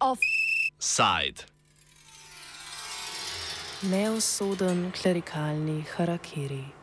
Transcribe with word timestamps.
Offside. 0.00 1.44
Neosoden 3.82 4.92
klerikalni 4.92 5.84
harakiri. 5.96 6.79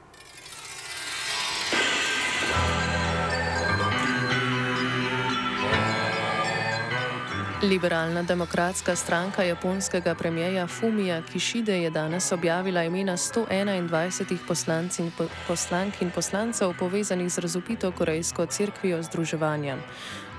Liberalna 7.63 8.21
demokratska 8.23 8.95
stranka 8.95 9.43
japonskega 9.43 10.15
premijeja 10.15 10.67
Fumija 10.67 11.21
Kishide 11.21 11.81
je 11.81 11.89
danes 11.89 12.31
objavila 12.31 12.83
imena 12.83 13.17
121 13.17 14.37
poslanc 14.47 14.99
in 14.99 15.11
po, 15.17 15.25
poslank 15.47 16.01
in 16.01 16.11
poslancev 16.11 16.73
povezanih 16.79 17.31
z 17.31 17.37
razupito 17.37 17.91
korejsko 17.91 18.45
crkvijo 18.45 19.03
združevanja. 19.03 19.77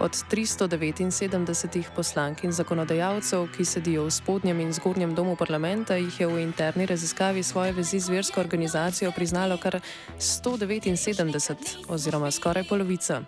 Od 0.00 0.12
379 0.30 1.90
poslank 1.96 2.44
in 2.44 2.52
zakonodajalcev, 2.52 3.48
ki 3.50 3.64
sedijo 3.64 4.04
v 4.06 4.10
spodnjem 4.14 4.60
in 4.60 4.72
zgornjem 4.72 5.14
domu 5.14 5.34
parlamenta, 5.36 5.96
jih 5.98 6.20
je 6.20 6.26
v 6.26 6.38
interni 6.38 6.86
raziskavi 6.86 7.42
svoje 7.42 7.72
vezi 7.72 7.98
z 7.98 8.08
versko 8.08 8.40
organizacijo 8.40 9.10
priznalo 9.12 9.56
kar 9.58 9.80
179, 10.18 11.90
oziroma 11.90 12.30
skoraj 12.30 12.68
polovica. 12.68 13.22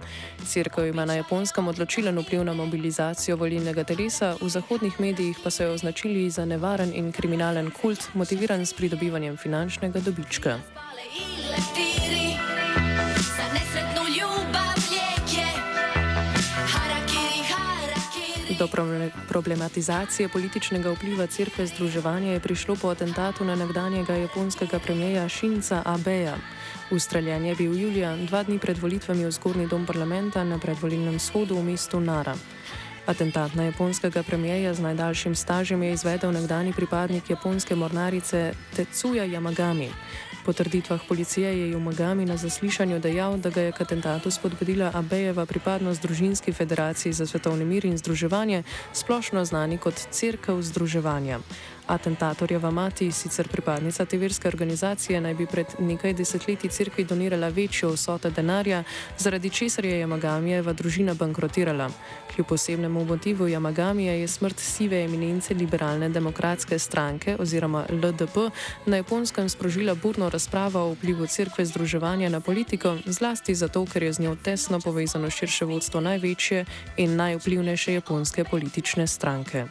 Cirkev 0.47 0.87
ima 0.87 1.05
na 1.05 1.15
japonskem 1.19 1.69
odločilen 1.69 2.19
vpliv 2.19 2.45
na 2.45 2.55
mobilizacijo 2.55 3.37
volilnega 3.37 3.85
telesa, 3.85 4.37
v 4.41 4.49
zahodnih 4.49 5.01
medijih 5.01 5.43
pa 5.43 5.51
so 5.51 5.65
jo 5.65 5.75
označili 5.75 6.31
za 6.31 6.45
nevaren 6.45 6.95
in 6.95 7.13
kriminalen 7.13 7.71
kult, 7.71 8.15
motiviran 8.15 8.63
s 8.67 8.75
pridobivanjem 8.75 9.37
finančnega 9.37 10.01
dobička. 10.01 10.61
Do 18.61 18.69
problematizacije 19.29 20.29
političnega 20.29 20.91
vpliva 20.93 21.27
crkve 21.27 21.67
združevanja 21.67 22.33
je 22.33 22.41
prišlo 22.41 22.77
po 22.77 22.89
atentatu 22.89 23.45
na 23.45 23.55
nekdanjega 23.57 24.15
japonskega 24.15 24.79
premijeja 24.79 25.29
Šinca 25.29 25.83
Abeja. 25.85 26.37
Ustreljen 26.91 27.47
je 27.47 27.55
bil 27.55 27.81
julija, 27.81 28.17
dva 28.17 28.43
dni 28.43 28.59
pred 28.59 28.79
volitvami 28.79 29.25
v 29.25 29.31
zgornji 29.33 29.67
dom 29.67 29.87
parlamenta 29.87 30.45
na 30.45 30.59
predvolilnem 30.59 31.19
shodu 31.19 31.57
v 31.57 31.63
mestu 31.73 32.01
Nara. 32.01 32.35
Atentat 33.07 33.55
na 33.55 33.65
japonskega 33.65 34.23
premijeja 34.23 34.75
z 34.75 34.81
najdaljšim 34.81 35.35
stažem 35.35 35.83
je 35.83 35.93
izvedel 35.93 36.33
nekdani 36.33 36.73
pripadnik 36.73 37.31
japonske 37.31 37.75
mornarice 37.75 38.53
Tetsuya 38.77 39.25
Yamagami. 39.25 39.89
Po 40.45 40.53
trditvah 40.53 41.01
policije 41.09 41.61
je 41.61 41.77
Yamagami 41.77 42.25
na 42.27 42.37
zaslišanju 42.37 42.99
dejal, 42.99 43.37
da 43.37 43.51
ga 43.51 43.61
je 43.61 43.73
k 43.73 43.81
atentatu 43.81 44.31
spodbudila 44.31 44.91
Abejeva 44.95 45.47
pripadnost 45.47 46.03
Družinski 46.03 46.53
federaciji 46.53 47.13
za 47.13 47.27
svetovni 47.27 47.65
mir 47.65 47.85
in 47.85 47.99
združevanje, 47.99 48.63
splošno 48.93 49.45
znani 49.45 49.79
kot 49.79 49.95
Cerkev 50.11 50.63
združevanja. 50.63 51.41
Atentatorjeva 51.91 52.71
mati, 52.71 53.13
sicer 53.13 53.49
pripadnica 53.49 54.05
te 54.05 54.19
verske 54.19 54.49
organizacije, 54.49 55.21
naj 55.21 55.35
bi 55.35 55.47
pred 55.47 55.67
nekaj 55.79 56.13
desetletji 56.15 56.71
crkvi 56.71 57.05
donirala 57.05 57.49
večjo 57.49 57.91
vsoto 57.91 58.31
denarja, 58.31 58.85
zaradi 59.19 59.51
česar 59.51 59.85
je 59.85 60.07
Yamagamijeva 60.07 60.73
družina 60.73 61.15
bankrotirala. 61.15 61.91
Kljub 62.35 62.47
posebnemu 62.47 63.05
motivu 63.05 63.49
Yamagamije 63.49 64.21
je 64.21 64.29
smrt 64.29 64.59
sive 64.59 65.05
eminence 65.05 65.55
liberalne 65.55 66.09
demokratske 66.09 66.79
stranke 66.79 67.37
oziroma 67.39 67.85
LDP 67.91 68.37
na 68.87 68.97
japonskem 68.97 69.49
sprožila 69.49 69.95
burno 69.95 70.31
razpravo 70.31 70.81
o 70.81 70.93
vplivu 70.93 71.27
crkve 71.27 71.65
združevanja 71.65 72.29
na 72.29 72.41
politiko, 72.41 72.97
zlasti 73.07 73.55
zato, 73.55 73.85
ker 73.87 74.03
je 74.03 74.13
z 74.13 74.23
njo 74.23 74.37
tesno 74.45 74.81
povezano 74.81 75.31
širše 75.31 75.65
vodstvo 75.65 76.01
največje 76.01 76.65
in 76.97 77.17
najvplivnejše 77.17 77.95
japonske 77.95 78.45
politične 78.45 79.07
stranke. 79.07 79.67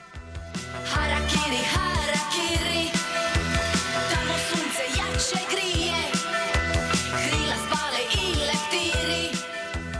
Harakiri, 0.89 1.08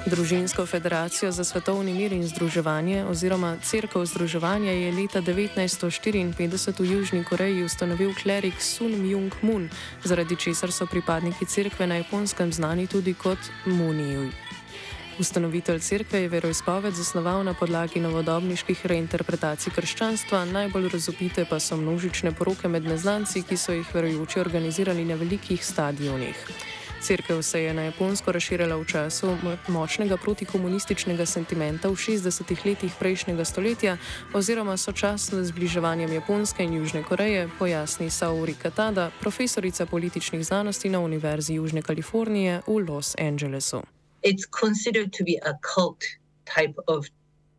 Družinsko 0.09 0.65
federacijo 0.65 1.31
za 1.31 1.43
svetovni 1.43 1.93
mir 1.93 2.13
in 2.13 2.23
združevanje 2.27 3.03
oziroma 3.05 3.57
Cerkev 3.61 4.05
združevanja 4.05 4.71
je 4.71 4.91
leta 4.91 5.21
1954 5.21 6.79
v 6.79 6.85
Južni 6.91 7.23
Koreji 7.23 7.63
ustanovil 7.63 8.13
klerik 8.17 8.61
Sun 8.61 8.91
Myung 8.91 9.29
Moon, 9.41 9.69
zaradi 10.03 10.35
česar 10.35 10.71
so 10.71 10.87
pripadniki 10.89 11.45
cerkve 11.45 11.87
na 11.87 11.95
japonskem 12.01 12.53
znani 12.53 12.87
tudi 12.87 13.13
kot 13.13 13.37
Munijuj. 13.65 14.31
Ustanovitelj 15.19 15.79
cerkve 15.79 16.21
je 16.21 16.29
veroizpoved 16.29 16.93
zasnoval 16.93 17.43
na 17.43 17.53
podlagi 17.53 17.99
novodobniških 17.99 18.85
reinterpretacij 18.85 19.73
krščanstva, 19.75 20.45
najbolj 20.45 20.89
razupite 20.89 21.45
pa 21.45 21.59
so 21.59 21.77
množične 21.77 22.31
poroke 22.31 22.67
med 22.67 22.83
neznanci, 22.83 23.43
ki 23.43 23.57
so 23.57 23.77
jih 23.77 23.93
verujoči 23.93 24.39
organizirali 24.39 25.05
na 25.05 25.15
velikih 25.15 25.65
stadionih. 25.65 26.78
Cerkev 27.01 27.41
se 27.41 27.63
je 27.63 27.73
na 27.73 27.81
Japonsko 27.81 28.31
razširila 28.31 28.75
v 28.75 28.85
času 28.85 29.37
močnega 29.67 30.17
protikomunističnega 30.17 31.25
sentimenta 31.25 31.87
v 31.87 31.95
60-ih 31.95 32.65
letih 32.65 32.91
prejšnjega 32.99 33.45
stoletja 33.45 33.97
oziroma 34.33 34.77
sočasno 34.77 35.43
z 35.43 35.47
zbliževanjem 35.47 36.11
Japonske 36.13 36.63
in 36.63 36.73
Južne 36.73 37.03
Koreje, 37.03 37.49
pojasni 37.59 38.09
Saori 38.09 38.53
Katada, 38.53 39.11
profesorica 39.21 39.85
političnih 39.85 40.45
znanosti 40.45 40.89
na 40.89 40.99
Univerzi 40.99 41.53
Južne 41.53 41.81
Kalifornije 41.81 42.61
v 42.67 42.77
Los 42.89 43.15
Angelesu. 43.15 43.81
It's 44.21 44.45
considered 44.61 45.13
to 45.17 45.23
be 45.23 45.39
a 45.43 45.53
cult 45.63 46.03
type 46.45 46.75
of 46.88 47.05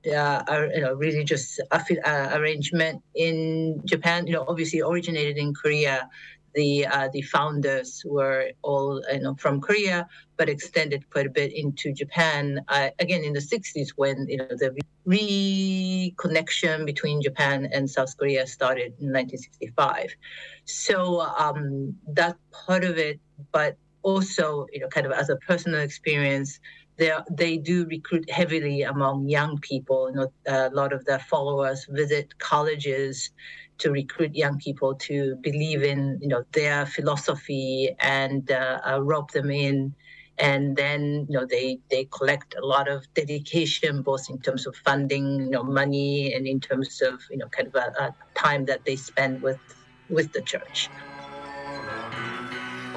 uh, 0.06 0.68
you 0.74 0.80
know, 0.80 0.94
religious 0.94 1.58
uh, 1.70 2.28
arrangement 2.32 3.02
in 3.14 3.80
Japan. 3.84 4.26
You 4.26 4.34
know, 4.34 4.44
obviously 4.48 4.80
originated 4.82 5.38
in 5.38 5.54
Korea. 5.54 6.08
The 6.54 6.86
uh, 6.86 7.08
the 7.12 7.22
founders 7.22 8.02
were 8.04 8.50
all 8.62 9.02
you 9.12 9.20
know 9.20 9.34
from 9.34 9.60
Korea, 9.60 10.08
but 10.36 10.48
extended 10.48 11.08
quite 11.10 11.26
a 11.26 11.30
bit 11.30 11.52
into 11.52 11.92
Japan. 11.92 12.60
Uh, 12.68 12.90
again, 12.98 13.22
in 13.24 13.32
the 13.32 13.40
60s, 13.40 13.90
when 13.96 14.26
you 14.28 14.38
know 14.38 14.48
the 14.50 14.76
reconnection 15.06 16.86
between 16.86 17.22
Japan 17.22 17.68
and 17.72 17.88
South 17.88 18.16
Korea 18.16 18.46
started 18.46 18.92
in 19.00 19.12
1965. 19.12 20.14
So 20.64 21.20
um, 21.20 21.94
that 22.08 22.36
part 22.52 22.84
of 22.84 22.98
it, 22.98 23.20
but 23.52 23.76
also 24.02 24.66
you 24.72 24.80
know 24.80 24.88
kind 24.88 25.06
of 25.06 25.12
as 25.12 25.28
a 25.30 25.36
personal 25.36 25.80
experience. 25.80 26.58
They, 26.96 27.12
they 27.30 27.56
do 27.56 27.86
recruit 27.86 28.28
heavily 28.30 28.82
among 28.82 29.26
young 29.26 29.58
people. 29.60 30.10
You 30.10 30.16
know, 30.16 30.32
a 30.46 30.68
lot 30.68 30.92
of 30.92 31.02
their 31.06 31.18
followers 31.18 31.86
visit 31.88 32.38
colleges 32.38 33.30
to 33.80 33.90
recruit 33.90 34.34
young 34.34 34.58
people 34.58 34.94
to 34.94 35.36
believe 35.42 35.82
in 35.82 36.18
you 36.20 36.28
know 36.28 36.44
their 36.52 36.86
philosophy 36.86 37.90
and 38.00 38.50
uh, 38.50 38.78
uh, 38.86 39.02
rope 39.02 39.30
them 39.32 39.50
in. 39.50 39.94
And 40.38 40.74
then 40.76 41.26
you 41.28 41.38
know 41.38 41.46
they 41.46 41.80
they 41.90 42.06
collect 42.06 42.54
a 42.54 42.64
lot 42.64 42.88
of 42.88 43.04
dedication 43.14 44.02
both 44.02 44.30
in 44.30 44.40
terms 44.40 44.66
of 44.66 44.74
funding 44.76 45.26
you 45.44 45.50
know 45.50 45.64
money 45.64 46.32
and 46.32 46.46
in 46.46 46.60
terms 46.60 47.02
of 47.02 47.20
you 47.30 47.36
know 47.38 47.48
kind 47.48 47.68
of 47.68 47.74
a, 47.74 47.88
a 48.04 48.14
time 48.34 48.64
that 48.66 48.84
they 48.86 48.96
spend 48.96 49.42
with 49.42 49.60
with 50.08 50.32
the 50.32 50.42
church 50.42 50.90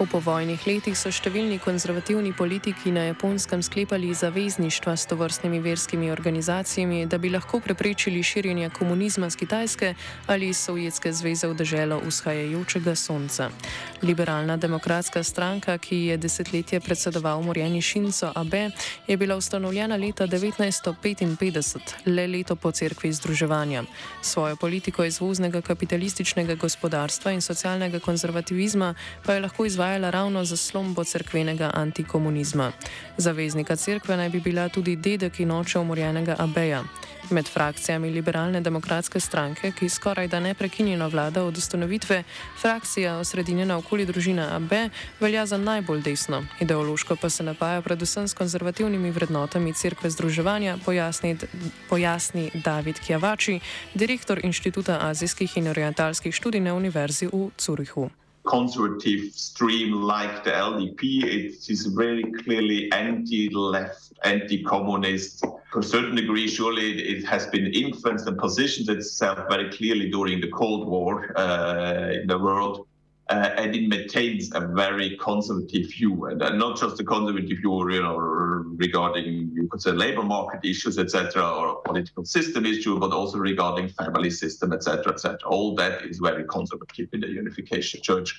V 0.04 0.08
povojnih 0.12 0.60
letih 0.68 0.98
so 1.00 1.08
številni 1.08 1.62
konzervativni 1.64 2.34
politiki 2.36 2.92
na 2.92 3.06
japonskem 3.06 3.62
sklepali 3.64 4.10
zavezništva 4.12 4.98
s 5.00 5.08
tovrstnimi 5.08 5.62
verskimi 5.64 6.10
organizacijami, 6.12 7.06
da 7.08 7.16
bi 7.16 7.32
lahko 7.32 7.62
preprečili 7.64 8.20
širjenje 8.20 8.68
komunizma 8.76 9.30
z 9.32 9.40
Kitajske 9.40 9.94
ali 10.28 10.50
iz 10.52 10.60
Sovjetske 10.60 11.14
zveze 11.16 11.48
v 11.48 11.56
deželo 11.56 12.02
vzhajajočega 12.04 12.98
sonca. 13.00 13.48
Liberalna 14.04 14.58
demokratska 14.60 15.24
stranka, 15.24 15.78
ki 15.80 16.02
je 16.10 16.18
desetletje 16.18 16.82
predsedoval 16.84 17.40
morjeni 17.40 17.80
Šinco 17.80 18.34
Abe, 18.36 18.74
je 19.08 19.18
bila 19.18 19.40
ustanovljena 19.40 19.96
leta 19.96 20.28
1955, 20.28 21.96
le 22.12 22.28
leto 22.28 22.60
po 22.60 22.72
cerkvi 22.76 23.14
združevanja. 23.14 23.86
Svojo 24.22 24.60
politiko 24.60 25.08
izvoznega 25.08 25.62
kapitalističnega 25.62 26.60
gospodarstva 26.60 27.32
in 27.32 27.42
socialnega 27.42 28.04
konzervativizma 28.04 28.94
pa 29.24 29.34
je 29.34 29.48
lahko 29.48 29.66
izvajala 29.66 29.93
izvajala 29.94 30.10
ravno 30.10 30.46
za 30.46 30.58
slombo 30.58 31.04
crkvenega 31.04 31.72
antikomunizma. 31.74 32.72
Zaveznika 33.18 33.76
crkve 33.76 34.18
naj 34.18 34.30
bi 34.30 34.40
bila 34.40 34.70
tudi 34.70 34.96
dedek 34.96 35.40
in 35.40 35.52
oče 35.52 35.80
umorjenega 35.80 36.36
Abeja. 36.40 36.84
Med 37.30 37.46
frakcijami 37.46 38.10
liberalne 38.10 38.62
demokratske 38.62 39.20
stranke, 39.20 39.72
ki 39.72 39.90
skoraj 39.90 40.28
da 40.28 40.40
neprekinjeno 40.40 41.10
vlada 41.10 41.44
od 41.44 41.58
ustanovitve, 41.58 42.24
frakcija 42.62 43.18
osredinjena 43.18 43.78
okoli 43.78 44.06
družine 44.06 44.48
Abe 44.56 44.90
velja 45.20 45.46
za 45.46 45.58
najbolj 45.58 46.02
desno. 46.02 46.42
Ideološko 46.60 47.16
pa 47.16 47.30
se 47.30 47.44
napaja 47.44 47.82
predvsem 47.82 48.28
s 48.28 48.34
konzervativnimi 48.34 49.12
vrednotami 49.12 49.74
crkve 49.74 50.10
združevanja, 50.10 50.78
pojasni, 50.86 51.38
pojasni 51.90 52.50
David 52.54 53.00
Kjavači, 53.00 53.60
direktor 53.94 54.40
Inštituta 54.44 55.00
azijskih 55.02 55.58
in 55.58 55.68
orientalskih 55.68 56.36
študij 56.36 56.62
na 56.62 56.74
Univerzi 56.74 57.28
v 57.28 57.50
Curihu. 57.58 58.10
Conservative 58.46 59.34
stream 59.34 59.94
like 59.94 60.44
the 60.44 60.52
LDP. 60.52 61.24
It 61.24 61.70
is 61.70 61.86
very 61.86 62.24
clearly 62.44 62.92
anti-left, 62.92 64.14
anti-communist. 64.24 65.42
To 65.74 65.80
a 65.80 65.84
certain 65.84 66.16
degree, 66.16 66.48
surely 66.48 67.02
it 67.02 67.26
has 67.26 67.48
been 67.48 67.68
influenced 67.74 68.28
and 68.28 68.38
positioned 68.38 68.90
itself 68.90 69.40
very 69.50 69.72
clearly 69.72 70.10
during 70.10 70.42
the 70.42 70.50
Cold 70.50 70.88
War 70.88 71.38
uh, 71.38 72.12
in 72.12 72.28
the 72.28 72.38
world 72.38 72.88
uh, 73.30 73.50
and 73.58 73.74
it 73.74 73.88
maintains 73.88 74.54
a 74.54 74.60
very 74.60 75.18
conservative 75.18 75.90
view, 75.90 76.26
and, 76.26 76.42
and, 76.42 76.60
not 76.60 76.78
just 76.78 77.00
a 77.00 77.04
conservative 77.06 77.58
view, 77.58 77.90
you 77.90 78.02
know, 78.02 78.18
regarding 78.18 79.50
you 79.54 79.68
could 79.70 79.82
say 79.82 79.92
labor 79.92 80.24
market 80.24 80.60
issues, 80.68 80.98
etc., 80.98 81.42
or 81.42 81.82
political 81.84 82.26
system 82.26 82.66
issue, 82.66 83.00
but 83.00 83.12
also 83.12 83.38
regarding 83.38 83.88
family 83.88 84.30
system, 84.30 84.74
etc., 84.74 85.14
etc. 85.14 85.40
All 85.46 85.74
that 85.76 86.04
is 86.04 86.20
very 86.20 86.44
conservative 86.46 87.08
in 87.14 87.22
the 87.22 87.28
Unification 87.28 88.02
Church, 88.02 88.38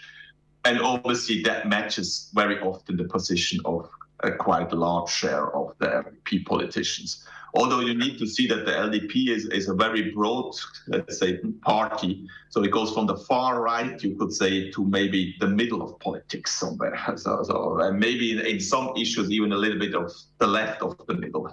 and 0.66 0.81
obviously 0.81 1.42
that 1.42 1.66
matches 1.66 2.31
very 2.34 2.60
often 2.60 2.96
the 2.98 3.04
position 3.04 3.60
of 3.64 3.88
uh, 4.22 4.28
a 4.28 4.32
quite 4.32 4.72
large 4.72 5.10
share 5.10 5.54
of 5.56 5.75
the 5.78 5.88
uh, 5.88 6.02
MP 6.02 6.44
politicians 6.44 7.26
although 7.55 7.81
you 7.81 7.95
need 7.95 8.19
to 8.19 8.27
see 8.27 8.47
that 8.49 8.65
the 8.67 8.73
LDP 8.73 9.29
is, 9.29 9.47
is 9.47 9.69
a 9.69 9.75
very 9.75 10.11
broad, 10.11 10.55
let's 10.89 11.19
say, 11.19 11.39
party. 11.62 12.27
So 12.51 12.62
it 12.62 12.71
goes 12.71 12.93
from 12.93 13.06
the 13.06 13.17
far 13.17 13.62
right, 13.62 14.03
you 14.03 14.17
could 14.17 14.33
say, 14.33 14.71
to 14.73 14.85
maybe 14.85 15.37
the 15.41 15.47
middle 15.47 15.83
of 15.83 15.99
politics 16.01 16.53
somewhere. 16.53 16.99
So, 17.17 17.43
so 17.45 17.79
and 17.81 17.99
maybe 17.99 18.33
in, 18.33 18.41
in, 18.45 18.61
some 18.61 18.91
issues, 18.97 19.31
even 19.31 19.53
a 19.53 19.56
little 19.56 19.79
bit 19.79 19.95
of 19.95 20.12
the 20.39 20.47
left 20.47 20.83
of 20.83 20.97
the 21.06 21.15
middle 21.15 21.49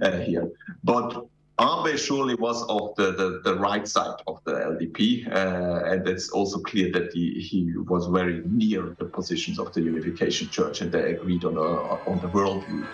uh, 0.00 0.18
here. 0.18 0.50
But 0.82 1.26
Abe 1.60 1.98
surely 1.98 2.34
was 2.34 2.62
of 2.68 2.94
the, 2.96 3.12
the, 3.12 3.40
the, 3.44 3.56
right 3.58 3.86
side 3.86 4.16
of 4.26 4.40
the 4.44 4.52
LDP, 4.52 5.30
uh, 5.30 5.84
and 5.84 6.08
it's 6.08 6.30
also 6.30 6.58
clear 6.60 6.90
that 6.92 7.12
he, 7.12 7.34
he 7.34 7.72
was 7.76 8.06
very 8.06 8.42
near 8.46 8.96
the 8.98 9.04
positions 9.04 9.58
of 9.58 9.72
the 9.74 9.82
Unification 9.82 10.48
Church, 10.48 10.80
and 10.80 10.90
they 10.90 11.14
agreed 11.14 11.44
on, 11.44 11.56
a, 11.56 11.70
on 12.10 12.20
the 12.20 12.28
worldview. 12.28 12.86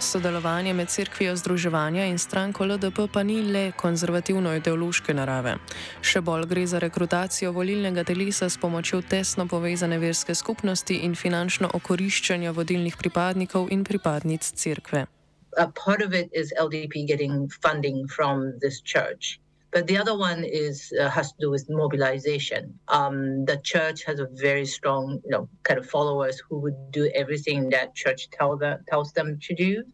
Sodelovanje 0.00 0.72
med 0.74 0.88
crkvijo 0.88 1.36
Združevanja 1.36 2.04
in 2.06 2.18
stranko 2.18 2.64
LDP 2.64 2.98
pa 3.12 3.22
ni 3.22 3.42
le 3.42 3.72
konzervativno-ideološke 3.72 5.14
narave. 5.14 5.54
Še 6.00 6.20
bolj 6.20 6.44
gre 6.50 6.66
za 6.66 6.78
rekrutacijo 6.78 7.52
volilnega 7.52 8.04
telesa 8.04 8.50
s 8.50 8.60
pomočjo 8.60 9.00
tesno 9.02 9.46
povezane 9.46 9.98
verske 9.98 10.34
skupnosti 10.34 11.00
in 11.08 11.14
finančno 11.14 11.70
okoriščanje 11.80 12.52
vodilnih 12.52 12.96
pripadnikov 12.96 13.72
in 13.72 13.84
pripadnic 13.84 14.52
crkve. 14.52 15.06
A 15.56 15.66
part 15.84 16.04
of 16.04 16.12
it 16.12 16.28
is 16.32 16.52
LDP 16.60 17.06
getting 17.08 17.48
funding 17.62 18.06
from 18.08 18.52
this 18.60 18.82
church. 18.84 19.40
But 19.76 19.88
the 19.88 19.98
other 19.98 20.16
one 20.16 20.42
is 20.42 20.90
uh, 20.98 21.10
has 21.10 21.32
to 21.32 21.38
do 21.38 21.50
with 21.50 21.68
mobilization. 21.68 22.78
Um, 22.88 23.44
the 23.44 23.58
church 23.58 24.04
has 24.04 24.20
a 24.20 24.28
very 24.32 24.64
strong, 24.64 25.20
you 25.22 25.30
know, 25.30 25.50
kind 25.64 25.78
of 25.78 25.84
followers 25.84 26.40
who 26.40 26.60
would 26.60 26.90
do 26.92 27.10
everything 27.14 27.68
that 27.74 27.94
church 27.94 28.30
tell 28.30 28.58
tells 28.88 29.12
them 29.12 29.38
to 29.42 29.54
do, 29.54 29.84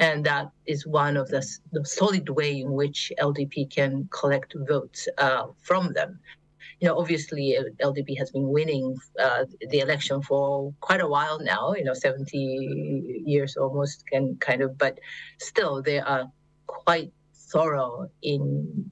and 0.00 0.26
that 0.26 0.50
is 0.66 0.84
one 0.84 1.16
of 1.16 1.28
the, 1.28 1.46
the 1.70 1.84
solid 1.84 2.28
way 2.28 2.60
in 2.60 2.72
which 2.72 3.12
LDP 3.20 3.70
can 3.70 4.08
collect 4.10 4.56
votes 4.68 5.06
uh, 5.18 5.46
from 5.60 5.92
them 5.92 6.18
you 6.80 6.88
know, 6.88 6.98
obviously 6.98 7.56
LDP 7.80 8.18
has 8.18 8.30
been 8.32 8.48
winning 8.48 8.96
uh, 9.20 9.44
the 9.68 9.78
election 9.78 10.22
for 10.22 10.74
quite 10.80 11.00
a 11.00 11.06
while 11.06 11.38
now, 11.38 11.74
you 11.74 11.84
know, 11.84 11.92
70 11.92 13.22
years 13.26 13.56
almost 13.56 14.06
can 14.06 14.36
kind 14.38 14.62
of, 14.62 14.78
but 14.78 14.98
still 15.38 15.82
they 15.82 16.00
are 16.00 16.24
quite 16.66 17.12
thorough 17.52 18.10
in 18.22 18.90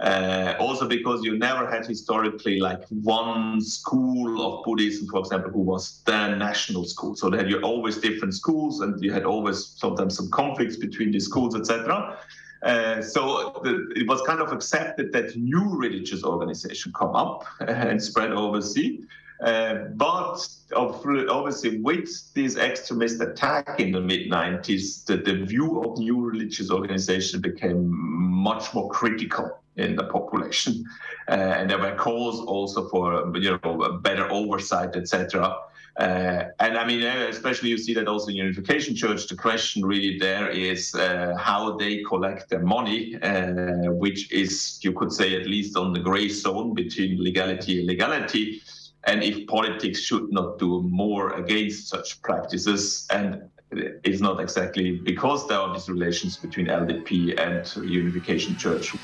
Uh, 0.00 0.56
also 0.58 0.88
because 0.88 1.22
you 1.22 1.36
never 1.38 1.70
had 1.70 1.84
historically 1.84 2.58
like 2.58 2.82
one 2.88 3.60
school 3.60 4.40
of 4.40 4.64
Buddhism, 4.64 5.06
for 5.08 5.20
example, 5.20 5.50
who 5.50 5.60
was 5.60 6.00
the 6.06 6.34
national 6.36 6.86
school. 6.86 7.14
So 7.14 7.28
that 7.28 7.48
you 7.48 7.60
always 7.60 7.98
different 7.98 8.34
schools, 8.34 8.80
and 8.80 8.98
you 9.02 9.12
had 9.12 9.24
always 9.24 9.74
sometimes 9.76 10.16
some 10.16 10.30
conflicts 10.30 10.76
between 10.76 11.10
the 11.10 11.20
schools, 11.20 11.54
etc. 11.54 12.18
Uh, 12.62 13.02
so 13.02 13.60
the, 13.62 13.92
it 13.94 14.08
was 14.08 14.22
kind 14.22 14.40
of 14.40 14.52
accepted 14.52 15.12
that 15.12 15.36
new 15.36 15.76
religious 15.76 16.24
organization 16.24 16.92
come 16.94 17.14
up 17.14 17.44
and 17.60 18.02
spread 18.02 18.32
overseas. 18.32 19.04
Uh, 19.42 19.74
but 19.96 20.46
obviously, 20.74 21.78
with 21.78 22.32
this 22.34 22.56
extremist 22.56 23.20
attack 23.20 23.80
in 23.80 23.92
the 23.92 24.00
mid 24.00 24.30
90s, 24.30 25.04
the, 25.04 25.18
the 25.18 25.44
view 25.44 25.82
of 25.82 25.98
new 25.98 26.22
religious 26.22 26.70
organization 26.70 27.40
became 27.42 27.86
much 27.88 28.72
more 28.72 28.88
critical 28.90 29.59
in 29.76 29.96
the 29.96 30.04
population. 30.04 30.84
Uh, 31.28 31.32
and 31.58 31.70
there 31.70 31.78
were 31.78 31.94
calls 31.94 32.40
also 32.40 32.88
for 32.88 33.32
you 33.36 33.58
know 33.62 33.98
better 34.02 34.30
oversight, 34.30 34.96
etc. 34.96 35.56
Uh, 35.98 36.44
and 36.60 36.78
I 36.78 36.86
mean, 36.86 37.04
uh, 37.04 37.26
especially 37.28 37.70
you 37.70 37.78
see 37.78 37.94
that 37.94 38.08
also 38.08 38.28
in 38.28 38.36
Unification 38.36 38.94
Church, 38.94 39.26
the 39.26 39.36
question 39.36 39.84
really 39.84 40.18
there 40.18 40.48
is 40.48 40.94
uh, 40.94 41.34
how 41.36 41.76
they 41.76 42.02
collect 42.04 42.48
their 42.48 42.62
money, 42.62 43.16
uh, 43.22 43.92
which 43.92 44.32
is, 44.32 44.78
you 44.82 44.92
could 44.92 45.12
say, 45.12 45.38
at 45.38 45.46
least 45.46 45.76
on 45.76 45.92
the 45.92 46.00
gray 46.00 46.28
zone 46.28 46.74
between 46.74 47.22
legality 47.22 47.80
and 47.80 47.86
legality, 47.86 48.62
and 49.04 49.22
if 49.22 49.46
politics 49.46 50.00
should 50.00 50.32
not 50.32 50.58
do 50.58 50.82
more 50.82 51.34
against 51.34 51.88
such 51.88 52.22
practices. 52.22 53.06
And 53.10 53.42
it's 53.70 54.20
not 54.20 54.40
exactly 54.40 54.96
because 54.96 55.46
there 55.48 55.58
are 55.58 55.72
these 55.74 55.88
relations 55.88 56.36
between 56.36 56.66
LDP 56.66 57.38
and 57.38 57.88
Unification 57.88 58.56
Church. 58.56 58.94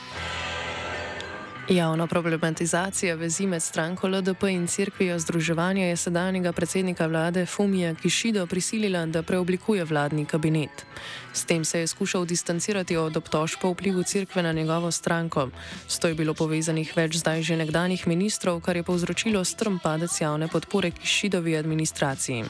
Javna 1.68 2.06
problematizacija 2.06 3.14
vezi 3.14 3.46
med 3.46 3.62
stranko 3.62 4.08
LDP 4.08 4.42
in 4.42 4.66
crkvijo 4.66 5.18
združevanja 5.18 5.86
je 5.86 5.96
sedanjega 5.96 6.52
predsednika 6.52 7.06
vlade 7.06 7.46
Fumija 7.46 7.94
Kišido 7.94 8.46
prisilila, 8.46 9.06
da 9.06 9.22
preoblikuje 9.22 9.84
vladni 9.84 10.24
kabinet. 10.24 10.86
S 11.32 11.44
tem 11.44 11.64
se 11.64 11.80
je 11.80 11.86
skušal 11.86 12.24
distancirati 12.24 12.96
od 12.96 13.16
obtožb 13.16 13.58
po 13.62 13.70
vplivu 13.70 14.02
crkve 14.02 14.42
na 14.42 14.52
njegovo 14.52 14.90
stranko. 14.90 15.48
S 15.88 15.98
to 15.98 16.08
je 16.08 16.14
bilo 16.14 16.34
povezanih 16.34 16.96
več 16.96 17.16
zdaj 17.16 17.42
že 17.42 17.56
nekdanjih 17.56 18.06
ministrov, 18.06 18.60
kar 18.60 18.76
je 18.76 18.82
povzročilo 18.82 19.44
strm 19.44 19.78
padec 19.82 20.20
javne 20.20 20.48
podpore 20.48 20.90
Kišidovi 20.90 21.56
administraciji. 21.56 22.44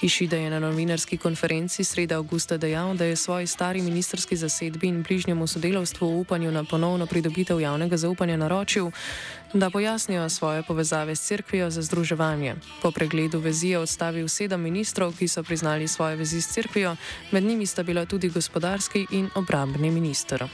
Kišida 0.00 0.36
je 0.36 0.50
na 0.50 0.58
novinarski 0.58 1.16
konferenci 1.16 1.84
sreda 1.84 2.16
avgusta 2.16 2.56
dejal, 2.56 2.94
da 2.94 3.04
je 3.04 3.16
svoji 3.16 3.46
stari 3.46 3.82
ministerski 3.82 4.36
zasedbi 4.36 4.86
in 4.86 5.02
bližnjemu 5.02 5.46
sodelovstvu 5.46 6.08
v 6.08 6.20
upanju 6.20 6.52
na 6.52 6.64
ponovno 6.64 7.06
pridobitev 7.06 7.60
javnega 7.60 7.96
zaupanja 7.96 8.36
naročil, 8.36 8.90
da 9.52 9.70
pojasnijo 9.70 10.28
svoje 10.28 10.62
povezave 10.62 11.16
s 11.16 11.26
crkvijo 11.26 11.70
za 11.70 11.82
združevanje. 11.82 12.54
Po 12.82 12.90
pregledu 12.90 13.40
vezi 13.40 13.68
je 13.68 13.78
odstavil 13.78 14.28
sedem 14.28 14.60
ministrov, 14.60 15.18
ki 15.18 15.28
so 15.28 15.42
priznali 15.42 15.88
svoje 15.88 16.16
vezi 16.16 16.42
s 16.42 16.54
crkvijo, 16.54 16.96
med 17.30 17.42
njimi 17.42 17.66
sta 17.66 17.82
bila 17.82 18.06
tudi 18.06 18.28
gospodarski 18.28 19.06
in 19.10 19.30
obrambni 19.34 19.90
minister. 19.90 20.46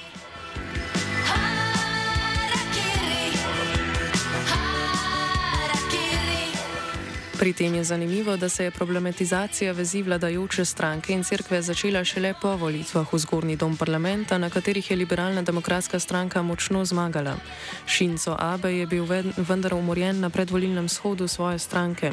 Pri 7.44 7.52
tem 7.52 7.74
je 7.74 7.84
zanimivo, 7.84 8.36
da 8.36 8.48
se 8.48 8.64
je 8.64 8.70
problematizacija 8.70 9.72
vezi 9.72 10.02
vladajoče 10.02 10.64
stranke 10.64 11.12
in 11.12 11.24
crkve 11.24 11.62
začela 11.62 12.04
šele 12.04 12.34
po 12.42 12.56
volitvah 12.56 13.12
v 13.12 13.18
zgornji 13.18 13.56
dom 13.56 13.76
parlamenta, 13.76 14.38
na 14.38 14.48
katerih 14.50 14.90
je 14.90 14.96
liberalna 14.96 15.42
demokratska 15.42 15.98
stranka 15.98 16.42
močno 16.42 16.84
zmagala. 16.84 17.36
Šinco 17.86 18.36
Abe 18.38 18.72
je 18.72 18.86
bil 18.86 19.04
vendar 19.36 19.74
umorjen 19.74 20.20
na 20.20 20.30
predvolilnem 20.30 20.88
shodu 20.88 21.28
svoje 21.28 21.58
stranke. 21.58 22.12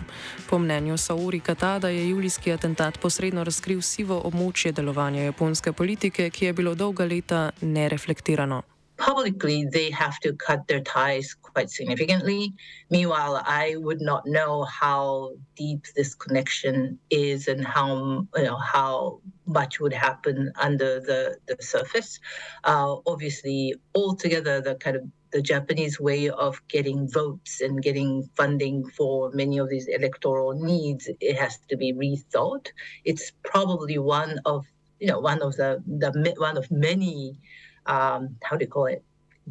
Po 0.49 0.59
mnenju 0.59 0.97
Sauri 0.97 1.39
Katada 1.39 1.89
je 1.89 2.09
julijski 2.09 2.51
atentat 2.51 2.99
posredno 2.99 3.43
razkril 3.43 3.81
sivo 3.81 4.21
območje 4.25 4.71
delovanja 4.71 5.23
japonske 5.23 5.71
politike, 5.73 6.29
ki 6.29 6.45
je 6.45 6.53
bilo 6.53 6.75
dolga 6.75 7.05
leta 7.05 7.51
nereflektirano. 7.61 8.70
Publicly 9.01 9.65
they 9.65 9.89
have 9.89 10.19
to 10.19 10.31
cut 10.33 10.67
their 10.67 10.79
ties 10.81 11.33
quite 11.33 11.69
significantly. 11.71 12.53
Meanwhile, 12.91 13.41
I 13.45 13.75
would 13.77 13.99
not 13.99 14.23
know 14.27 14.63
how 14.65 15.31
deep 15.55 15.85
this 15.95 16.13
connection 16.13 16.99
is 17.09 17.47
and 17.47 17.65
how 17.65 18.27
you 18.37 18.43
know 18.43 18.57
how 18.57 19.19
much 19.47 19.79
would 19.79 19.93
happen 19.93 20.51
under 20.67 20.99
the 20.99 21.37
the 21.47 21.57
surface. 21.59 22.19
Uh, 22.63 22.97
obviously, 23.07 23.73
altogether, 23.95 24.61
the 24.61 24.75
kind 24.75 24.95
of 24.97 25.03
the 25.31 25.41
Japanese 25.41 25.99
way 25.99 26.29
of 26.29 26.61
getting 26.67 27.09
votes 27.09 27.61
and 27.61 27.81
getting 27.81 28.29
funding 28.35 28.85
for 28.97 29.31
many 29.33 29.57
of 29.57 29.69
these 29.69 29.87
electoral 29.87 30.53
needs, 30.53 31.09
it 31.19 31.35
has 31.37 31.57
to 31.69 31.75
be 31.77 31.93
rethought. 31.93 32.67
It's 33.05 33.31
probably 33.43 33.97
one 33.97 34.39
of 34.45 34.65
you 34.99 35.07
know 35.07 35.19
one 35.19 35.41
of 35.41 35.55
the 35.55 35.81
the 35.87 36.35
one 36.37 36.57
of 36.57 36.69
many 36.69 37.39
um, 37.85 38.35
how 38.43 38.57
do 38.57 38.65
you 38.65 38.69
call 38.69 38.85
it? 38.85 39.03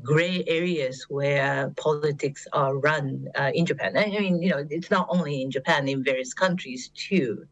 gray 0.02 0.44
areas 0.46 1.06
where 1.08 1.72
politics 1.76 2.46
are 2.52 2.76
run 2.76 3.28
uh, 3.34 3.50
in 3.54 3.66
Japan. 3.66 3.96
I 3.96 4.06
mean, 4.06 4.42
you 4.42 4.50
know, 4.50 4.66
it's 4.70 4.90
not 4.90 5.06
only 5.10 5.42
in 5.42 5.50
Japan, 5.50 5.88
in 5.88 6.04
various 6.04 6.32
countries 6.32 6.90
too. 6.94 7.46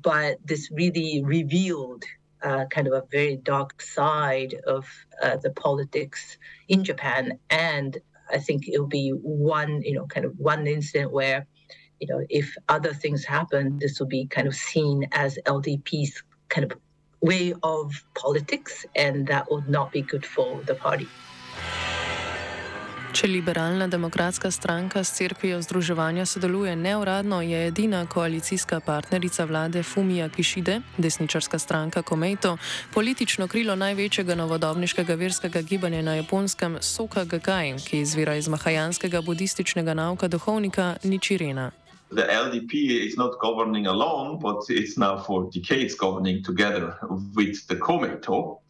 But 0.00 0.38
this 0.44 0.70
really 0.70 1.22
revealed 1.24 2.04
uh, 2.42 2.66
kind 2.66 2.86
of 2.86 2.92
a 2.92 3.02
very 3.10 3.36
dark 3.36 3.80
side 3.80 4.54
of 4.66 4.86
uh, 5.22 5.36
the 5.36 5.50
politics 5.50 6.38
in 6.68 6.84
Japan. 6.84 7.38
And 7.50 7.98
I 8.30 8.38
think 8.38 8.68
it'll 8.68 8.86
be 8.86 9.10
one, 9.10 9.82
you 9.82 9.94
know, 9.94 10.06
kind 10.06 10.26
of 10.26 10.38
one 10.38 10.66
incident 10.66 11.12
where, 11.12 11.46
you 11.98 12.06
know, 12.08 12.24
if 12.28 12.54
other 12.68 12.92
things 12.92 13.24
happen, 13.24 13.78
this 13.78 13.98
will 13.98 14.06
be 14.06 14.26
kind 14.26 14.46
of 14.46 14.54
seen 14.54 15.08
as 15.12 15.38
LDP's 15.46 16.22
kind 16.48 16.70
of 16.70 16.78
way 17.26 17.52
of 17.62 17.86
politics, 18.22 18.86
and 18.94 19.26
that 19.26 19.44
would 19.50 19.68
not 19.68 19.92
be 19.92 20.02
good 20.02 20.26
for 20.34 20.48
the 20.66 20.74
party. 20.74 21.06
Če 23.16 23.30
liberalna 23.32 23.86
demokratska 23.88 24.50
stranka 24.50 25.00
s 25.04 25.14
crkvijo 25.16 25.62
združevanja 25.62 26.26
sodeluje 26.26 26.74
neuradno, 26.76 27.40
je 27.42 27.66
edina 27.66 28.06
koalicijska 28.06 28.80
partnerica 28.80 29.44
vlade 29.44 29.82
Fumija 29.82 30.28
Kišide, 30.28 30.80
desničarska 30.98 31.58
stranka 31.58 32.02
Komeito, 32.02 32.56
politično 32.94 33.48
krilo 33.48 33.76
največjega 33.76 34.34
novodobniškega 34.34 35.14
verskega 35.14 35.62
gibanja 35.62 36.02
na 36.02 36.14
japonskem 36.14 36.76
Soka 36.80 37.24
Gakaj, 37.24 37.78
ki 37.88 38.00
izvira 38.00 38.36
iz 38.36 38.48
mahajanskega 38.48 39.22
budističnega 39.22 39.94
nauka 39.94 40.28
duhovnika 40.28 40.96
Ničirena. 41.02 41.70
The 42.10 42.22
LDP 42.22 43.06
is 43.06 43.16
not 43.16 43.38
governing 43.40 43.86
alone, 43.86 44.38
but 44.38 44.62
it's 44.68 44.96
now 44.96 45.18
for 45.18 45.50
decades 45.50 45.94
governing 45.94 46.42
together 46.42 46.96
with 47.34 47.66
the 47.66 47.76
Komeito. 47.76 48.60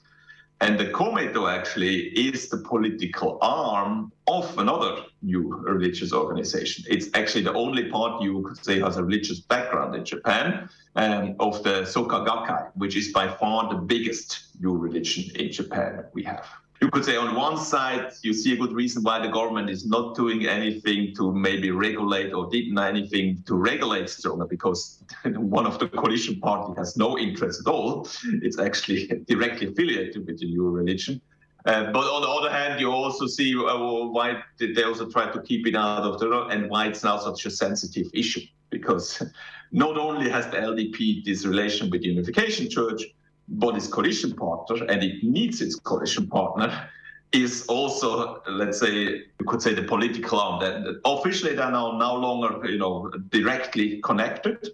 And 0.63 0.81
the 0.81 0.87
Komeito 0.87 1.53
actually 1.53 2.07
is 2.19 2.49
the 2.49 2.57
political 2.57 3.39
arm 3.43 4.11
of 4.27 4.59
another 4.59 5.03
new 5.21 5.55
religious 5.55 6.15
organization. 6.15 6.87
It's 6.89 7.09
actually 7.13 7.45
the 7.45 7.53
only 7.53 7.91
party 7.91 8.25
you 8.25 8.43
could 8.43 8.65
say 8.65 8.81
has 8.81 8.97
a 8.97 9.05
religious 9.05 9.41
background 9.41 9.95
in 9.95 10.05
Japan 10.07 10.71
um, 10.95 11.37
of 11.39 11.63
the 11.63 11.83
Soka 11.83 12.27
Gakkai, 12.27 12.71
which 12.75 12.97
is 12.97 13.13
by 13.13 13.29
far 13.29 13.69
the 13.69 13.77
biggest 13.77 14.57
new 14.59 14.75
religion 14.79 15.25
in 15.37 15.53
Japan 15.53 16.05
we 16.15 16.23
have 16.23 16.47
you 16.81 16.91
could 16.91 17.05
say 17.05 17.17
on 17.17 17.35
one 17.35 17.57
side 17.57 18.13
you 18.23 18.33
see 18.35 18.53
a 18.53 18.57
good 18.57 18.73
reason 18.73 19.03
why 19.03 19.19
the 19.19 19.29
government 19.29 19.71
is 19.71 19.87
not 19.87 20.15
doing 20.15 20.47
anything 20.47 21.15
to 21.15 21.33
maybe 21.33 21.71
regulate 21.71 22.33
or 22.33 22.49
didn't 22.51 22.79
anything 22.79 23.43
to 23.47 23.55
regulate 23.55 24.09
stronger 24.09 24.47
because 24.47 25.03
one 25.25 25.67
of 25.67 25.79
the 25.79 25.89
coalition 25.89 26.39
party 26.41 26.75
has 26.77 26.97
no 26.97 27.19
interest 27.19 27.67
at 27.67 27.73
all. 27.73 28.09
It's 28.43 28.59
actually 28.59 29.07
directly 29.29 29.69
affiliated 29.69 30.27
with 30.27 30.39
the 30.39 30.47
new 30.47 30.69
religion. 30.69 31.21
Uh, 31.65 31.91
but 31.91 32.05
on 32.05 32.23
the 32.23 32.29
other 32.29 32.51
hand 32.51 32.81
you 32.81 32.93
also 32.93 33.27
see 33.27 33.57
uh, 33.57 33.77
why 34.17 34.43
they 34.59 34.83
also 34.85 35.09
try 35.09 35.31
to 35.31 35.41
keep 35.43 35.67
it 35.67 35.75
out 35.75 36.03
of 36.03 36.21
the 36.21 36.27
law 36.27 36.49
and 36.49 36.71
why 36.71 36.87
it's 36.87 37.03
now 37.03 37.19
such 37.19 37.47
a 37.47 37.51
sensitive 37.51 38.07
issue 38.15 38.43
because 38.71 39.23
not 39.73 39.97
only 39.97 40.31
has 40.31 40.47
the 40.47 40.59
ldp 40.59 41.25
this 41.25 41.45
relation 41.45 41.91
with 41.91 42.03
the 42.03 42.09
unification 42.09 42.71
church 42.71 43.03
but 43.49 43.77
its 43.77 43.87
coalition 43.87 44.35
partner, 44.35 44.85
and 44.87 45.03
it 45.03 45.23
needs 45.23 45.61
its 45.61 45.77
coalition 45.77 46.27
partner, 46.27 46.89
is 47.33 47.67
also, 47.67 48.43
let's 48.49 48.79
say, 48.79 48.95
you 48.95 49.47
could 49.47 49.61
say 49.61 49.75
the 49.75 49.83
political 49.83 50.39
arm. 50.39 50.61
That 50.61 51.01
officially 51.05 51.55
they're 51.55 51.71
now 51.71 51.97
no 51.99 52.15
longer, 52.15 52.69
you 52.69 52.79
know, 52.79 53.11
directly 53.31 54.01
connected. 54.03 54.69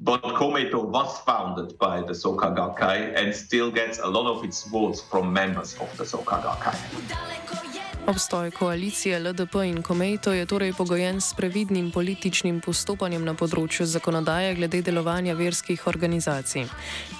But 0.00 0.22
Komeito 0.22 0.84
was 0.84 1.18
founded 1.20 1.76
by 1.78 2.02
the 2.02 2.12
Soka 2.12 2.56
Gakkai 2.56 3.20
and 3.20 3.34
still 3.34 3.70
gets 3.70 3.98
a 3.98 4.06
lot 4.06 4.26
of 4.32 4.44
its 4.44 4.64
votes 4.64 5.00
from 5.00 5.32
members 5.32 5.74
of 5.80 5.96
the 5.96 6.04
Soka 6.04 6.40
Gakkai. 6.40 7.67
Obstoj 8.08 8.50
koalicije 8.50 9.18
LDP 9.20 9.54
in 9.54 9.82
Komejto 9.82 10.32
je 10.32 10.46
torej 10.46 10.72
pogojen 10.72 11.20
s 11.20 11.34
previdnim 11.36 11.90
političnim 11.90 12.60
postopanjem 12.64 13.24
na 13.24 13.34
področju 13.36 13.84
zakonodaje 13.84 14.54
glede 14.56 14.80
delovanja 14.82 15.34
verskih 15.36 15.82
organizacij. 15.86 16.64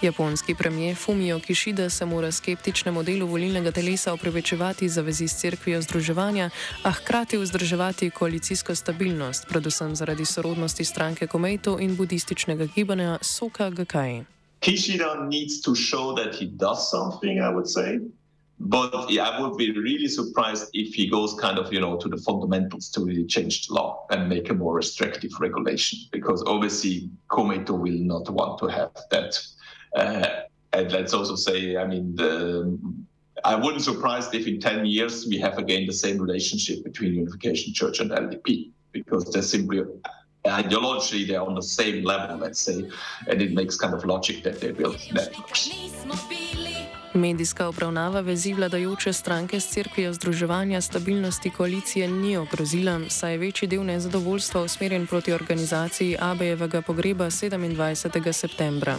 Japonski 0.00 0.54
premijer 0.54 0.96
Fumio 0.96 1.36
Kishida 1.44 1.90
se 1.90 2.08
mora 2.08 2.30
skeptičnemu 2.32 3.02
delu 3.04 3.28
volilnega 3.28 3.70
telesa 3.70 4.14
opravičevati 4.16 4.88
za 4.88 5.04
vezi 5.04 5.28
s 5.28 5.36
crkvijo 5.42 5.82
združevanja, 5.84 6.50
a 6.82 6.90
hkrati 6.90 7.36
vzdrževati 7.36 8.10
koalicijsko 8.10 8.74
stabilnost, 8.74 9.44
predvsem 9.48 9.92
zaradi 9.96 10.24
sorodnosti 10.24 10.84
stranke 10.84 11.26
Komejto 11.26 11.76
in 11.80 11.96
budističnega 11.96 12.72
gibanja 12.74 13.18
Soka 13.20 13.68
Gakkai. 13.70 14.24
Kishida 14.60 15.28
needs 15.28 15.60
to 15.60 15.74
show 15.74 16.16
that 16.16 16.34
he 16.40 16.46
does 16.46 16.88
something, 16.90 17.44
I 17.44 17.52
would 17.52 17.68
say. 17.68 18.00
But 18.60 19.10
yeah, 19.10 19.28
I 19.28 19.40
would 19.40 19.56
be 19.56 19.70
really 19.72 20.08
surprised 20.08 20.70
if 20.72 20.94
he 20.94 21.08
goes 21.08 21.34
kind 21.34 21.58
of, 21.58 21.72
you 21.72 21.80
know, 21.80 21.96
to 21.98 22.08
the 22.08 22.16
fundamentals 22.16 22.88
to 22.90 23.04
really 23.04 23.24
change 23.24 23.68
the 23.68 23.74
law 23.74 24.06
and 24.10 24.28
make 24.28 24.50
a 24.50 24.54
more 24.54 24.74
restrictive 24.74 25.30
regulation, 25.38 26.00
because 26.10 26.42
obviously 26.46 27.08
Komeito 27.30 27.78
will 27.78 27.92
not 27.92 28.28
want 28.30 28.58
to 28.58 28.66
have 28.66 28.90
that. 29.10 29.40
Uh, 29.94 30.28
and 30.72 30.90
let's 30.90 31.14
also 31.14 31.36
say, 31.36 31.76
I 31.76 31.86
mean, 31.86 32.16
the, 32.16 32.78
I 33.44 33.54
wouldn't 33.54 33.82
surprised 33.82 34.34
if 34.34 34.46
in 34.48 34.60
10 34.60 34.86
years 34.86 35.26
we 35.26 35.38
have 35.38 35.56
again 35.58 35.86
the 35.86 35.92
same 35.92 36.18
relationship 36.18 36.82
between 36.82 37.14
Unification 37.14 37.72
Church 37.72 38.00
and 38.00 38.10
LDP, 38.10 38.70
because 38.92 39.30
they're 39.32 39.42
simply 39.42 39.84
ideologically 40.44 41.26
they're 41.26 41.42
on 41.42 41.54
the 41.54 41.62
same 41.62 42.04
level, 42.04 42.36
let's 42.36 42.60
say, 42.60 42.88
and 43.28 43.42
it 43.42 43.52
makes 43.52 43.76
kind 43.76 43.94
of 43.94 44.04
logic 44.04 44.42
that 44.42 44.60
they 44.60 44.72
build 44.72 44.98
networks. 45.12 45.70
Medijska 47.18 47.68
obravnava 47.68 48.20
vezi 48.20 48.52
vladajoče 48.54 49.12
stranke 49.12 49.60
s 49.60 49.68
crkvijo 49.68 50.12
Združevanja 50.12 50.80
stabilnosti 50.80 51.50
koalicije 51.50 52.08
ni 52.08 52.36
ogrozila, 52.36 53.00
saj 53.08 53.32
je 53.32 53.38
večji 53.38 53.68
del 53.68 53.84
nezadovoljstva 53.84 54.62
usmerjen 54.62 55.06
proti 55.06 55.32
organizaciji 55.32 56.16
Abejevega 56.20 56.82
pogreba 56.82 57.24
27. 57.24 58.32
septembra. 58.32 58.98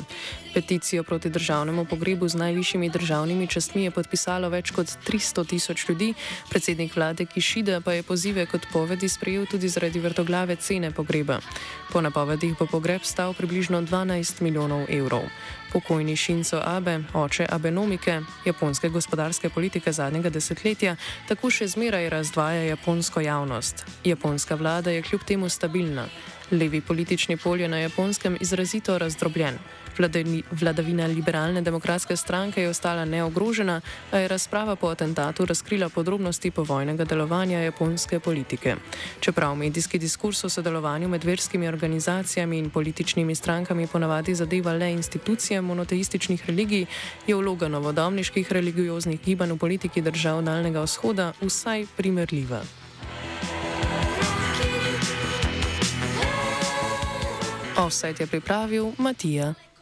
Peticijo 0.54 1.04
proti 1.04 1.30
državnemu 1.30 1.86
pogrebu 1.86 2.28
z 2.28 2.36
najvišjimi 2.36 2.90
državnimi 2.90 3.48
častmi 3.48 3.84
je 3.84 3.92
podpisalo 3.92 4.50
več 4.50 4.72
kot 4.72 4.88
300 5.08 5.48
tisoč 5.48 5.90
ljudi, 5.90 6.14
predsednik 6.50 6.96
vlade 6.96 7.26
Kišida 7.26 7.82
pa 7.82 7.94
je 7.94 8.04
pozive 8.04 8.46
kot 8.46 8.68
povedi 8.74 9.10
sprejel 9.10 9.46
tudi 9.46 9.70
zaradi 9.70 10.00
vrtoglave 10.00 10.56
cene 10.56 10.92
pogreba. 10.92 11.40
Po 11.92 12.02
napovedih 12.02 12.58
bo 12.60 12.66
pogreb 12.66 13.02
stal 13.04 13.34
približno 13.34 13.82
12 13.82 14.42
milijonov 14.42 14.86
evrov. 14.90 15.24
Pokojni 15.74 16.16
Šinco 16.16 16.62
Abe, 16.66 17.00
oče 17.14 17.46
Abenomike, 17.50 18.22
japonske 18.46 18.90
gospodarske 18.90 19.50
politike 19.50 19.92
zadnjega 19.92 20.30
desetletja, 20.30 20.96
tako 21.28 21.52
še 21.54 21.68
zmeraj 21.68 22.10
razdvaja 22.10 22.64
japonsko 22.64 23.22
javnost. 23.22 23.86
Japonska 24.04 24.56
vlada 24.56 24.92
je 24.92 25.02
kljub 25.02 25.24
temu 25.28 25.50
stabilna. 25.50 26.08
Levi 26.52 26.82
politični 26.82 27.38
pol 27.38 27.62
je 27.62 27.68
na 27.68 27.78
japonskem 27.80 28.38
izrazito 28.42 28.98
razdrobljen. 28.98 29.60
Vladavina 30.00 31.06
liberalne 31.08 31.62
demokratske 31.62 32.16
stranke 32.16 32.62
je 32.62 32.70
ostala 32.70 33.06
neogrožena, 33.06 33.82
a 34.12 34.18
je 34.18 34.28
razprava 34.28 34.76
po 34.76 34.88
atentatu 34.88 35.46
razkrila 35.46 35.90
podrobnosti 35.90 36.52
povojnega 36.52 37.04
delovanja 37.06 37.60
japonske 37.60 38.20
politike. 38.20 38.76
Čeprav 39.20 39.56
medijski 39.56 40.00
diskurs 40.00 40.44
o 40.44 40.50
sodelovanju 40.50 41.10
med 41.10 41.24
verskimi 41.24 41.68
organizacijami 41.68 42.58
in 42.58 42.70
političnimi 42.70 43.36
strankami 43.36 43.88
ponavadi 43.88 44.36
zadeva 44.36 44.74
le 44.74 44.92
institucije 44.92 45.62
monoteističnih 45.62 46.46
religij, 46.46 46.86
je 47.28 47.36
vloga 47.36 47.68
novodobniških 47.68 48.52
religioznih 48.52 49.20
gibanj 49.26 49.52
v 49.52 49.58
politiki 49.58 50.02
držav 50.02 50.42
Daljnega 50.42 50.82
vzhoda 50.82 51.34
vsaj 51.42 51.86
primerljiva. 51.98 52.62
Offset 57.78 58.20
je 58.20 58.28
pripravil 58.28 58.92
Matija 58.98 59.54